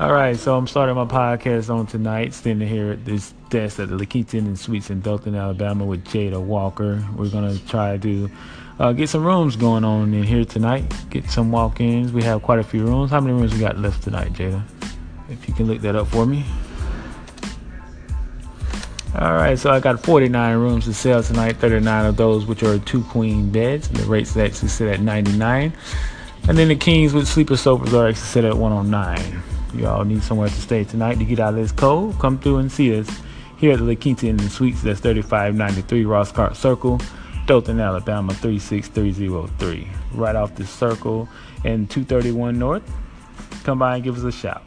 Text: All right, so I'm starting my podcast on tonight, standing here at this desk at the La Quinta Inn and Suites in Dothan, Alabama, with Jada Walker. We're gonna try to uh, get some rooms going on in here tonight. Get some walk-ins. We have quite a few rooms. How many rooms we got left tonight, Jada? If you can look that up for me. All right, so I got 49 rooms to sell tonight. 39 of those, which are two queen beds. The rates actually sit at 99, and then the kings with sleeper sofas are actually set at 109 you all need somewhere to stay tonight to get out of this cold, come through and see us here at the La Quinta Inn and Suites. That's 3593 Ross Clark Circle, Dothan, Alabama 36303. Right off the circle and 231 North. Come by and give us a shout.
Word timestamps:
All 0.00 0.14
right, 0.14 0.34
so 0.34 0.56
I'm 0.56 0.66
starting 0.66 0.94
my 0.94 1.04
podcast 1.04 1.68
on 1.68 1.86
tonight, 1.86 2.32
standing 2.32 2.66
here 2.66 2.92
at 2.92 3.04
this 3.04 3.34
desk 3.50 3.78
at 3.80 3.90
the 3.90 3.98
La 3.98 4.06
Quinta 4.06 4.38
Inn 4.38 4.46
and 4.46 4.58
Suites 4.58 4.88
in 4.88 5.02
Dothan, 5.02 5.34
Alabama, 5.34 5.84
with 5.84 6.06
Jada 6.06 6.40
Walker. 6.40 7.06
We're 7.14 7.28
gonna 7.28 7.58
try 7.68 7.98
to 7.98 8.30
uh, 8.78 8.92
get 8.92 9.10
some 9.10 9.26
rooms 9.26 9.56
going 9.56 9.84
on 9.84 10.14
in 10.14 10.22
here 10.22 10.46
tonight. 10.46 10.90
Get 11.10 11.28
some 11.28 11.52
walk-ins. 11.52 12.12
We 12.12 12.22
have 12.22 12.40
quite 12.40 12.60
a 12.60 12.62
few 12.62 12.86
rooms. 12.86 13.10
How 13.10 13.20
many 13.20 13.34
rooms 13.34 13.52
we 13.52 13.60
got 13.60 13.76
left 13.76 14.02
tonight, 14.02 14.32
Jada? 14.32 14.62
If 15.28 15.46
you 15.46 15.52
can 15.52 15.66
look 15.66 15.82
that 15.82 15.94
up 15.94 16.06
for 16.06 16.24
me. 16.24 16.46
All 19.18 19.34
right, 19.34 19.58
so 19.58 19.70
I 19.70 19.80
got 19.80 20.02
49 20.02 20.56
rooms 20.56 20.86
to 20.86 20.94
sell 20.94 21.22
tonight. 21.22 21.56
39 21.56 22.06
of 22.06 22.16
those, 22.16 22.46
which 22.46 22.62
are 22.62 22.78
two 22.78 23.02
queen 23.02 23.50
beds. 23.50 23.90
The 23.90 24.04
rates 24.04 24.34
actually 24.34 24.68
sit 24.68 24.88
at 24.88 25.00
99, 25.00 25.74
and 26.48 26.56
then 26.56 26.68
the 26.68 26.76
kings 26.76 27.12
with 27.12 27.28
sleeper 27.28 27.58
sofas 27.58 27.92
are 27.92 28.08
actually 28.08 28.22
set 28.22 28.44
at 28.46 28.56
109 28.56 29.42
you 29.74 29.86
all 29.86 30.04
need 30.04 30.22
somewhere 30.22 30.48
to 30.48 30.54
stay 30.54 30.84
tonight 30.84 31.18
to 31.18 31.24
get 31.24 31.40
out 31.40 31.54
of 31.54 31.56
this 31.56 31.72
cold, 31.72 32.18
come 32.18 32.38
through 32.38 32.58
and 32.58 32.70
see 32.70 32.98
us 32.98 33.08
here 33.58 33.72
at 33.72 33.78
the 33.78 33.84
La 33.84 33.94
Quinta 33.94 34.26
Inn 34.26 34.40
and 34.40 34.50
Suites. 34.50 34.82
That's 34.82 35.00
3593 35.00 36.04
Ross 36.04 36.32
Clark 36.32 36.54
Circle, 36.54 37.00
Dothan, 37.46 37.80
Alabama 37.80 38.32
36303. 38.34 39.88
Right 40.14 40.36
off 40.36 40.54
the 40.54 40.66
circle 40.66 41.28
and 41.64 41.90
231 41.90 42.58
North. 42.58 42.82
Come 43.64 43.78
by 43.80 43.96
and 43.96 44.04
give 44.04 44.16
us 44.16 44.24
a 44.24 44.32
shout. 44.32 44.62